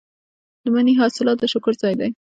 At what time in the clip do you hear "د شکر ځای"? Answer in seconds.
1.39-1.93